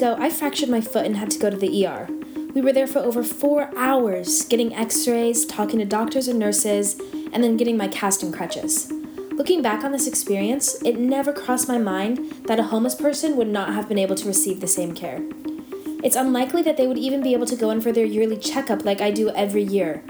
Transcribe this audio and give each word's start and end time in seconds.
ago, 0.00 0.16
I 0.18 0.30
fractured 0.30 0.70
my 0.70 0.80
foot 0.80 1.04
and 1.04 1.18
had 1.18 1.30
to 1.32 1.38
go 1.38 1.50
to 1.50 1.56
the 1.58 1.86
ER. 1.86 2.08
We 2.54 2.62
were 2.62 2.72
there 2.72 2.86
for 2.86 3.00
over 3.00 3.22
four 3.22 3.70
hours, 3.76 4.46
getting 4.46 4.74
x 4.74 5.06
rays, 5.06 5.44
talking 5.44 5.78
to 5.78 5.84
doctors 5.84 6.26
and 6.26 6.38
nurses, 6.38 6.98
and 7.34 7.44
then 7.44 7.58
getting 7.58 7.76
my 7.76 7.86
cast 7.86 8.22
and 8.22 8.32
crutches. 8.32 8.90
Looking 9.32 9.60
back 9.60 9.84
on 9.84 9.92
this 9.92 10.06
experience, 10.06 10.80
it 10.84 10.98
never 10.98 11.34
crossed 11.34 11.68
my 11.68 11.76
mind 11.76 12.46
that 12.46 12.58
a 12.58 12.62
homeless 12.62 12.94
person 12.94 13.36
would 13.36 13.48
not 13.48 13.74
have 13.74 13.90
been 13.90 13.98
able 13.98 14.14
to 14.14 14.26
receive 14.26 14.62
the 14.62 14.66
same 14.66 14.94
care. 14.94 15.20
It's 16.02 16.16
unlikely 16.16 16.62
that 16.62 16.78
they 16.78 16.86
would 16.86 16.96
even 16.96 17.22
be 17.22 17.34
able 17.34 17.46
to 17.46 17.56
go 17.56 17.68
in 17.68 17.82
for 17.82 17.92
their 17.92 18.06
yearly 18.06 18.38
checkup 18.38 18.86
like 18.86 19.02
I 19.02 19.10
do 19.10 19.28
every 19.30 19.64
year. 19.64 20.02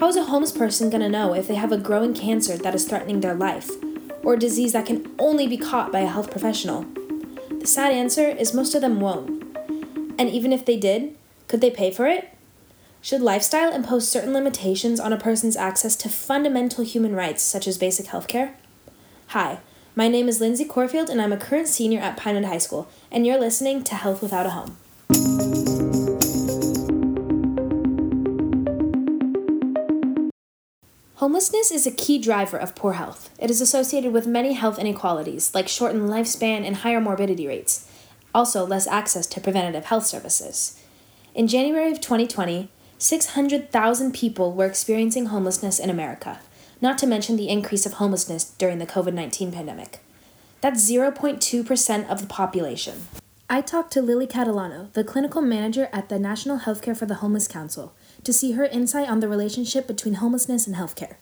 How 0.00 0.08
is 0.08 0.16
a 0.16 0.24
homeless 0.24 0.52
person 0.52 0.90
going 0.90 1.00
to 1.00 1.08
know 1.08 1.34
if 1.34 1.48
they 1.48 1.54
have 1.54 1.72
a 1.72 1.78
growing 1.78 2.12
cancer 2.12 2.58
that 2.58 2.74
is 2.74 2.86
threatening 2.86 3.20
their 3.20 3.34
life, 3.34 3.70
or 4.22 4.34
a 4.34 4.38
disease 4.38 4.74
that 4.74 4.84
can 4.84 5.14
only 5.18 5.46
be 5.46 5.56
caught 5.56 5.90
by 5.90 6.00
a 6.00 6.08
health 6.08 6.30
professional? 6.30 6.84
The 7.64 7.68
sad 7.68 7.92
answer 7.92 8.28
is 8.28 8.52
most 8.52 8.74
of 8.74 8.82
them 8.82 9.00
won't. 9.00 9.42
And 10.18 10.28
even 10.28 10.52
if 10.52 10.66
they 10.66 10.76
did, 10.76 11.16
could 11.48 11.62
they 11.62 11.70
pay 11.70 11.90
for 11.90 12.06
it? 12.06 12.28
Should 13.00 13.22
lifestyle 13.22 13.72
impose 13.72 14.06
certain 14.06 14.34
limitations 14.34 15.00
on 15.00 15.14
a 15.14 15.18
person's 15.18 15.56
access 15.56 15.96
to 15.96 16.10
fundamental 16.10 16.84
human 16.84 17.14
rights, 17.14 17.42
such 17.42 17.66
as 17.66 17.78
basic 17.78 18.08
health 18.08 18.28
care? 18.28 18.54
Hi, 19.28 19.60
my 19.96 20.08
name 20.08 20.28
is 20.28 20.42
Lindsay 20.42 20.66
Corfield, 20.66 21.08
and 21.08 21.22
I'm 21.22 21.32
a 21.32 21.38
current 21.38 21.68
senior 21.68 22.00
at 22.00 22.18
Pinewood 22.18 22.44
High 22.44 22.58
School, 22.58 22.86
and 23.10 23.26
you're 23.26 23.40
listening 23.40 23.82
to 23.84 23.94
Health 23.94 24.20
Without 24.20 24.44
a 24.44 24.50
Home. 24.50 25.93
Homelessness 31.24 31.70
is 31.70 31.86
a 31.86 31.90
key 31.90 32.18
driver 32.18 32.58
of 32.58 32.74
poor 32.74 32.92
health. 32.92 33.30
It 33.38 33.50
is 33.50 33.62
associated 33.62 34.12
with 34.12 34.26
many 34.26 34.52
health 34.52 34.78
inequalities, 34.78 35.54
like 35.54 35.68
shortened 35.68 36.10
lifespan 36.10 36.66
and 36.66 36.76
higher 36.76 37.00
morbidity 37.00 37.46
rates, 37.46 37.90
also 38.34 38.66
less 38.66 38.86
access 38.86 39.26
to 39.28 39.40
preventative 39.40 39.86
health 39.86 40.04
services. 40.04 40.78
In 41.34 41.48
January 41.48 41.90
of 41.90 42.02
2020, 42.02 42.68
600,000 42.98 44.12
people 44.12 44.52
were 44.52 44.66
experiencing 44.66 45.24
homelessness 45.24 45.78
in 45.78 45.88
America, 45.88 46.40
not 46.82 46.98
to 46.98 47.06
mention 47.06 47.38
the 47.38 47.48
increase 47.48 47.86
of 47.86 47.94
homelessness 47.94 48.44
during 48.58 48.76
the 48.76 48.86
COVID 48.86 49.14
19 49.14 49.50
pandemic. 49.50 50.00
That's 50.60 50.86
0.2% 50.86 52.06
of 52.10 52.20
the 52.20 52.26
population. 52.26 53.06
I 53.48 53.62
talked 53.62 53.94
to 53.94 54.02
Lily 54.02 54.26
Catalano, 54.26 54.92
the 54.92 55.04
clinical 55.04 55.40
manager 55.40 55.88
at 55.90 56.10
the 56.10 56.18
National 56.18 56.58
Healthcare 56.58 56.94
for 56.94 57.06
the 57.06 57.16
Homeless 57.16 57.48
Council, 57.48 57.94
to 58.24 58.32
see 58.32 58.52
her 58.52 58.64
insight 58.64 59.08
on 59.08 59.20
the 59.20 59.28
relationship 59.28 59.86
between 59.86 60.14
homelessness 60.14 60.66
and 60.66 60.76
healthcare. 60.76 61.16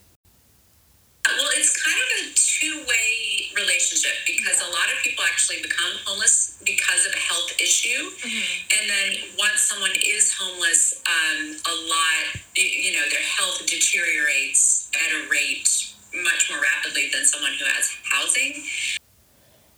Well, 1.27 1.51
it's 1.55 1.75
kind 1.83 1.99
of 1.99 2.09
a 2.23 2.35
two 2.35 2.85
way 2.89 3.51
relationship 3.57 4.13
because 4.27 4.61
a 4.61 4.71
lot 4.71 4.89
of 4.95 5.03
people 5.03 5.25
actually 5.25 5.63
become 5.63 5.93
homeless 6.05 6.61
because 6.65 7.07
of 7.07 7.13
a 7.13 7.19
health 7.19 7.53
issue. 7.61 7.89
Mm-hmm. 7.89 8.81
And 8.81 8.91
then 8.91 9.31
once 9.39 9.61
someone 9.61 9.93
is 10.07 10.33
homeless, 10.33 11.03
um, 11.07 11.57
a 11.67 11.75
lot, 11.89 12.43
you 12.55 12.93
know, 12.93 13.05
their 13.11 13.23
health 13.23 13.67
deteriorates 13.67 14.91
at 14.95 15.13
a 15.13 15.29
rate 15.31 15.93
much 16.25 16.51
more 16.51 16.61
rapidly 16.61 17.09
than 17.13 17.25
someone 17.25 17.53
who 17.59 17.65
has 17.65 17.91
housing. 18.05 18.65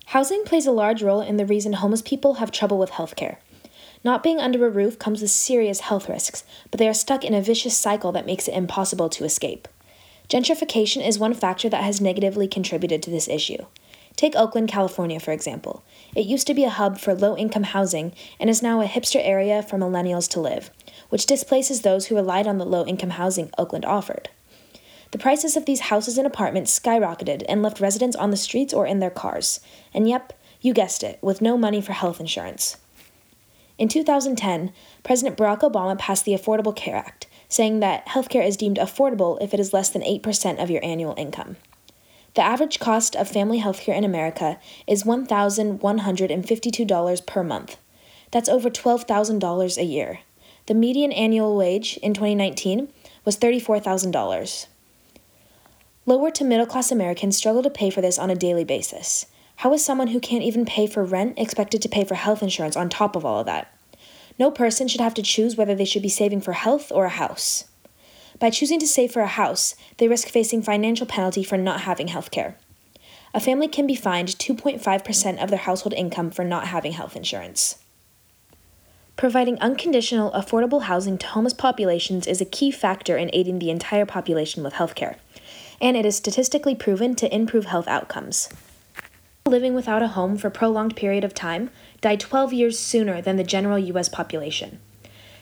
Housing 0.06 0.44
plays 0.44 0.66
a 0.66 0.72
large 0.72 1.03
role 1.03 1.20
in 1.20 1.36
the 1.36 1.47
reason 1.47 1.75
homeless 1.75 2.03
people 2.03 2.34
have 2.34 2.50
trouble 2.50 2.78
with 2.78 2.91
healthcare. 2.91 3.36
Not 4.05 4.22
being 4.22 4.38
under 4.38 4.66
a 4.66 4.70
roof 4.70 4.98
comes 4.98 5.22
with 5.22 5.30
serious 5.30 5.80
health 5.80 6.10
risks, 6.10 6.44
but 6.70 6.78
they 6.78 6.86
are 6.86 6.94
stuck 6.94 7.24
in 7.24 7.33
a 7.33 7.41
vicious 7.41 7.77
cycle 7.77 8.12
that 8.12 8.27
makes 8.27 8.47
it 8.47 8.55
impossible 8.55 9.08
to 9.08 9.24
escape. 9.24 9.66
Gentrification 10.28 11.06
is 11.06 11.19
one 11.19 11.33
factor 11.33 11.70
that 11.70 11.83
has 11.83 12.02
negatively 12.02 12.47
contributed 12.47 13.02
to 13.02 13.10
this 13.10 13.28
issue. 13.28 13.64
Take 14.14 14.36
Oakland, 14.36 14.69
California, 14.69 15.19
for 15.19 15.32
example. 15.32 15.82
It 16.14 16.27
used 16.27 16.47
to 16.47 16.55
be 16.55 16.64
a 16.64 16.70
hub 16.70 16.98
for 16.98 17.14
low 17.14 17.36
income 17.36 17.65
housing 17.65 18.12
and 18.38 18.48
is 18.48 18.62
now 18.62 18.81
a 18.81 18.87
hipster 18.87 19.20
area 19.22 19.62
for 19.62 19.78
millennials 19.78 20.28
to 20.31 20.41
live, 20.41 20.71
which 21.09 21.26
displaces 21.26 21.81
those 21.81 22.06
who 22.06 22.15
relied 22.15 22.47
on 22.47 22.59
the 22.59 22.66
low 22.66 22.84
income 22.86 23.10
housing 23.10 23.50
Oakland 23.59 23.84
offered. 23.84 24.28
The 25.10 25.19
prices 25.19 25.56
of 25.56 25.65
these 25.65 25.81
houses 25.81 26.19
and 26.19 26.26
apartments 26.26 26.78
skyrocketed 26.78 27.44
and 27.48 27.62
left 27.62 27.81
residents 27.81 28.16
on 28.16 28.31
the 28.31 28.36
streets 28.36 28.75
or 28.75 28.86
in 28.86 29.00
their 29.00 29.10
cars. 29.10 29.60
And 29.92 30.09
yep, 30.09 30.32
you 30.60 30.75
guessed 30.75 31.03
it, 31.03 31.19
with 31.22 31.41
no 31.41 31.56
money 31.56 31.81
for 31.81 31.92
health 31.92 32.21
insurance. 32.21 32.76
In 33.76 33.88
2010, 33.88 34.72
President 35.02 35.36
Barack 35.36 35.60
Obama 35.60 35.98
passed 35.98 36.24
the 36.24 36.34
Affordable 36.34 36.76
Care 36.76 36.96
Act, 36.96 37.26
saying 37.48 37.80
that 37.80 38.06
healthcare 38.06 38.46
is 38.46 38.56
deemed 38.56 38.78
affordable 38.78 39.36
if 39.42 39.52
it 39.52 39.60
is 39.60 39.72
less 39.72 39.90
than 39.90 40.02
8% 40.02 40.62
of 40.62 40.70
your 40.70 40.84
annual 40.84 41.14
income. 41.16 41.56
The 42.34 42.42
average 42.42 42.78
cost 42.78 43.16
of 43.16 43.28
family 43.28 43.60
healthcare 43.60 43.96
in 43.96 44.04
America 44.04 44.58
is 44.86 45.02
$1,152 45.04 47.26
per 47.26 47.44
month. 47.44 47.76
That's 48.30 48.48
over 48.48 48.70
$12,000 48.70 49.78
a 49.78 49.84
year. 49.84 50.20
The 50.66 50.74
median 50.74 51.12
annual 51.12 51.56
wage 51.56 51.96
in 51.98 52.14
2019 52.14 52.88
was 53.24 53.36
$34,000. 53.36 54.66
Lower 56.06 56.30
to 56.30 56.44
middle 56.44 56.66
class 56.66 56.92
Americans 56.92 57.36
struggle 57.36 57.62
to 57.62 57.70
pay 57.70 57.91
for 57.91 58.00
this 58.00 58.18
on 58.18 58.30
a 58.30 58.34
daily 58.34 58.64
basis. 58.64 59.26
How 59.64 59.72
is 59.72 59.82
someone 59.82 60.08
who 60.08 60.20
can't 60.20 60.44
even 60.44 60.66
pay 60.66 60.86
for 60.86 61.02
rent 61.02 61.38
expected 61.38 61.80
to 61.80 61.88
pay 61.88 62.04
for 62.04 62.16
health 62.16 62.42
insurance 62.42 62.76
on 62.76 62.91
top 62.91 63.16
of 63.16 63.25
all 63.25 63.41
of 63.41 63.47
that? 63.47 63.75
No 64.38 64.50
person 64.50 64.88
should 64.88 65.00
have 65.00 65.14
to 65.14 65.22
choose 65.22 65.56
whether 65.56 65.75
they 65.75 65.86
should 65.86 66.02
be 66.02 66.10
saving 66.10 66.42
for 66.42 66.52
health 66.52 66.92
or 66.92 67.06
a 67.06 67.08
house. 67.08 67.64
By 68.38 68.50
choosing 68.50 68.78
to 68.80 68.86
save 68.86 69.10
for 69.10 69.22
a 69.22 69.26
house, 69.26 69.74
they 69.97 70.06
risk 70.06 70.28
facing 70.28 70.60
financial 70.60 71.06
penalty 71.06 71.42
for 71.42 71.56
not 71.56 71.80
having 71.80 72.08
health 72.08 72.30
care. 72.30 72.58
A 73.32 73.41
family 73.41 73.66
can 73.66 73.86
be 73.86 73.94
fined 73.94 74.28
2.5% 74.28 75.42
of 75.42 75.48
their 75.48 75.58
household 75.60 75.94
income 75.94 76.30
for 76.30 76.44
not 76.44 76.66
having 76.66 76.92
health 76.92 77.16
insurance. 77.16 77.78
Providing 79.16 79.58
unconditional, 79.60 80.30
affordable 80.32 80.82
housing 80.82 81.16
to 81.16 81.26
homeless 81.28 81.54
populations 81.54 82.26
is 82.26 82.42
a 82.42 82.44
key 82.44 82.70
factor 82.70 83.16
in 83.16 83.30
aiding 83.32 83.60
the 83.60 83.70
entire 83.70 84.04
population 84.04 84.62
with 84.62 84.74
health 84.74 84.94
care, 84.94 85.16
and 85.80 85.97
it 85.97 86.04
is 86.04 86.16
statistically 86.16 86.74
proven 86.74 87.14
to 87.14 87.34
improve 87.34 87.64
health 87.64 87.88
outcomes. 87.88 88.50
Living 89.47 89.75
without 89.75 90.03
a 90.03 90.09
home 90.09 90.38
for 90.38 90.49
a 90.49 90.50
prolonged 90.50 90.97
period 90.97 91.22
of 91.22 91.34
time 91.34 91.69
died 92.00 92.19
12 92.19 92.55
years 92.55 92.78
sooner 92.78 93.21
than 93.21 93.37
the 93.37 93.44
general 93.44 93.78
U.S. 93.78 94.09
population. 94.09 94.81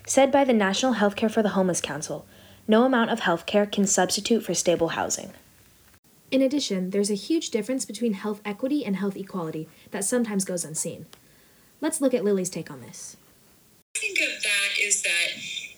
Said 0.09 0.33
by 0.33 0.43
the 0.43 0.53
National 0.53 0.95
Healthcare 0.95 1.31
for 1.31 1.41
the 1.41 1.51
Homeless 1.51 1.81
Council, 1.81 2.27
no 2.67 2.85
amount 2.85 3.13
of 3.13 3.21
health 3.21 3.47
care 3.47 3.65
can 3.65 3.87
substitute 3.87 4.43
for 4.43 4.55
stable 4.55 4.89
housing. 4.89 5.31
In 6.33 6.43
addition, 6.43 6.91
there's 6.91 7.13
a 7.13 7.15
huge 7.15 7.51
difference 7.51 7.85
between 7.85 8.15
health 8.15 8.41
equity 8.45 8.85
and 8.85 8.97
health 8.97 9.17
equality 9.17 9.69
that 9.93 10.05
sometimes 10.05 10.45
goes 10.45 10.65
unseen. 10.65 11.07
Let's 11.81 12.01
look 12.01 12.13
at 12.13 12.25
Lily's 12.25 12.51
take 12.51 12.73
on 12.73 12.81
this. 12.81 13.17
I 13.95 14.01
think 14.01 14.19
of 14.19 14.43
that 14.43 14.81
is 14.81 15.01
that 15.05 15.29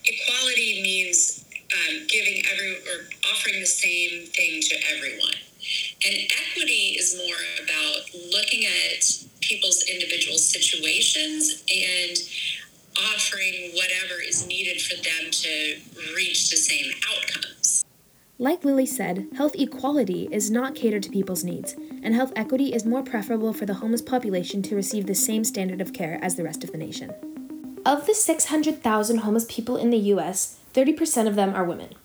equality 0.03 0.81
means 0.81 1.45
um, 1.71 2.07
giving 2.09 2.41
every 2.51 2.71
or 2.71 3.05
offering 3.31 3.59
the 3.59 3.67
same 3.67 4.25
thing 4.25 4.61
to 4.61 4.75
everyone. 4.95 5.44
And 6.05 6.31
equity 6.47 6.95
is 6.99 7.17
more 7.17 7.35
about 7.63 8.05
looking 8.31 8.65
at 8.65 9.25
people's 9.41 9.83
individual 9.89 10.37
situations 10.37 11.63
and 11.69 12.17
offering 13.15 13.71
whatever 13.73 14.21
is 14.21 14.45
needed 14.45 14.81
for 14.81 14.95
them 14.95 15.31
to 15.31 15.79
reach 16.15 16.49
the 16.51 16.57
same 16.57 16.91
outcomes. 17.11 17.83
Like 18.37 18.63
Lily 18.63 18.85
said, 18.85 19.27
health 19.35 19.55
equality 19.55 20.27
is 20.31 20.51
not 20.51 20.75
catered 20.75 21.03
to 21.03 21.09
people's 21.09 21.43
needs, 21.43 21.73
and 22.03 22.13
health 22.13 22.33
equity 22.35 22.73
is 22.73 22.85
more 22.85 23.01
preferable 23.01 23.53
for 23.53 23.65
the 23.65 23.75
homeless 23.75 24.01
population 24.01 24.61
to 24.63 24.75
receive 24.75 25.07
the 25.07 25.15
same 25.15 25.43
standard 25.43 25.81
of 25.81 25.93
care 25.93 26.19
as 26.21 26.35
the 26.35 26.43
rest 26.43 26.63
of 26.63 26.71
the 26.71 26.77
nation. 26.77 27.13
Of 27.85 28.05
the 28.05 28.13
600,000 28.13 29.17
homeless 29.19 29.45
people 29.49 29.77
in 29.77 29.89
the 29.89 29.97
US, 29.97 30.59
30% 30.73 31.27
of 31.27 31.35
them 31.35 31.55
are 31.55 31.63
women. 31.63 31.95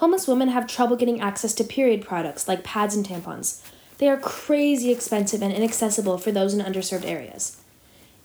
Homeless 0.00 0.26
women 0.26 0.48
have 0.48 0.66
trouble 0.66 0.96
getting 0.96 1.20
access 1.20 1.52
to 1.52 1.62
period 1.62 2.00
products 2.00 2.48
like 2.48 2.64
pads 2.64 2.96
and 2.96 3.06
tampons. 3.06 3.60
They 3.98 4.08
are 4.08 4.16
crazy 4.16 4.90
expensive 4.90 5.42
and 5.42 5.52
inaccessible 5.52 6.16
for 6.16 6.32
those 6.32 6.54
in 6.54 6.64
underserved 6.64 7.04
areas. 7.04 7.60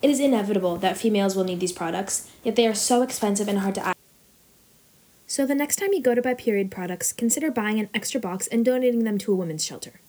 It 0.00 0.08
is 0.08 0.18
inevitable 0.18 0.76
that 0.76 0.96
females 0.96 1.36
will 1.36 1.44
need 1.44 1.60
these 1.60 1.74
products, 1.74 2.30
yet 2.42 2.56
they 2.56 2.66
are 2.66 2.72
so 2.72 3.02
expensive 3.02 3.46
and 3.46 3.58
hard 3.58 3.74
to 3.74 3.82
access. 3.82 4.02
So, 5.26 5.44
the 5.44 5.54
next 5.54 5.76
time 5.76 5.92
you 5.92 6.00
go 6.00 6.14
to 6.14 6.22
buy 6.22 6.32
period 6.32 6.70
products, 6.70 7.12
consider 7.12 7.50
buying 7.50 7.78
an 7.78 7.90
extra 7.92 8.18
box 8.18 8.46
and 8.46 8.64
donating 8.64 9.04
them 9.04 9.18
to 9.18 9.32
a 9.32 9.36
women's 9.36 9.64
shelter. 9.64 10.00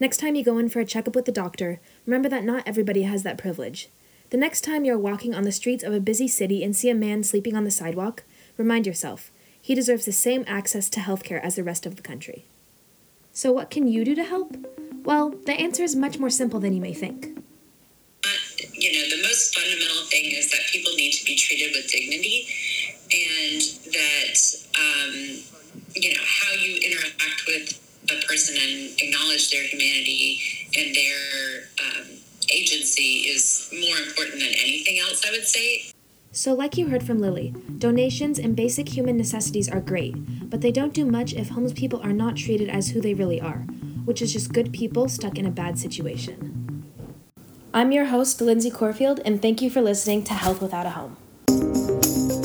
Next 0.00 0.20
time 0.20 0.36
you 0.36 0.42
go 0.42 0.56
in 0.56 0.70
for 0.70 0.80
a 0.80 0.86
checkup 0.86 1.14
with 1.14 1.26
the 1.26 1.32
doctor, 1.32 1.80
remember 2.06 2.30
that 2.30 2.44
not 2.44 2.62
everybody 2.66 3.02
has 3.02 3.24
that 3.24 3.36
privilege. 3.36 3.90
The 4.30 4.38
next 4.38 4.62
time 4.62 4.86
you're 4.86 4.96
walking 4.96 5.34
on 5.34 5.42
the 5.42 5.52
streets 5.52 5.84
of 5.84 5.92
a 5.92 6.00
busy 6.00 6.28
city 6.28 6.64
and 6.64 6.74
see 6.74 6.88
a 6.88 6.94
man 6.94 7.24
sleeping 7.24 7.56
on 7.56 7.64
the 7.64 7.70
sidewalk, 7.70 8.22
remind 8.56 8.86
yourself 8.86 9.30
he 9.70 9.76
deserves 9.76 10.04
the 10.04 10.10
same 10.10 10.42
access 10.48 10.90
to 10.90 10.98
healthcare 10.98 11.40
as 11.40 11.54
the 11.54 11.62
rest 11.62 11.86
of 11.86 11.94
the 11.94 12.02
country. 12.02 12.44
So, 13.32 13.52
what 13.52 13.70
can 13.70 13.86
you 13.86 14.04
do 14.04 14.16
to 14.16 14.24
help? 14.24 14.56
Well, 15.04 15.30
the 15.46 15.52
answer 15.52 15.84
is 15.84 15.94
much 15.94 16.18
more 16.18 16.28
simple 16.28 16.58
than 16.58 16.72
you 16.72 16.80
may 16.80 16.92
think 16.92 17.38
But, 18.20 18.40
you 18.74 18.90
know, 18.92 19.16
the 19.16 19.22
most 19.22 19.54
fundamental 19.54 20.02
thing 20.06 20.24
is 20.34 20.50
that 20.50 20.58
people 20.72 20.92
need 20.96 21.12
to 21.12 21.24
be 21.24 21.36
treated 21.36 21.70
with 21.76 21.88
dignity 21.88 22.48
and 23.14 23.62
that, 23.94 24.38
um, 24.74 25.14
you 25.94 26.14
know, 26.14 26.24
how 26.26 26.52
you 26.54 26.74
interact 26.90 27.46
with 27.46 27.78
a 28.10 28.26
person 28.26 28.56
and 28.58 28.90
acknowledge 28.98 29.52
their 29.52 29.62
humanity 29.62 30.42
and 30.76 30.96
their 30.96 31.70
um, 31.78 32.06
agency 32.52 33.30
is 33.30 33.70
more 33.72 33.98
important 33.98 34.40
than 34.40 34.50
anything 34.50 34.98
else, 34.98 35.24
I 35.24 35.30
would 35.30 35.46
say. 35.46 35.92
So, 36.32 36.54
like 36.54 36.76
you 36.76 36.86
heard 36.86 37.02
from 37.02 37.18
Lily, 37.18 37.52
donations 37.78 38.38
and 38.38 38.54
basic 38.54 38.90
human 38.90 39.16
necessities 39.16 39.68
are 39.68 39.80
great, 39.80 40.14
but 40.48 40.60
they 40.60 40.70
don't 40.70 40.94
do 40.94 41.04
much 41.04 41.32
if 41.32 41.48
homeless 41.48 41.72
people 41.72 42.00
are 42.02 42.12
not 42.12 42.36
treated 42.36 42.68
as 42.68 42.90
who 42.90 43.00
they 43.00 43.14
really 43.14 43.40
are, 43.40 43.66
which 44.04 44.22
is 44.22 44.32
just 44.32 44.52
good 44.52 44.72
people 44.72 45.08
stuck 45.08 45.38
in 45.38 45.46
a 45.46 45.50
bad 45.50 45.76
situation. 45.76 46.84
I'm 47.74 47.90
your 47.90 48.04
host, 48.06 48.40
Lindsay 48.40 48.70
Corfield, 48.70 49.20
and 49.24 49.42
thank 49.42 49.60
you 49.60 49.70
for 49.70 49.80
listening 49.80 50.22
to 50.24 50.34
Health 50.34 50.62
Without 50.62 50.86
a 50.86 50.90
Home. 50.90 52.39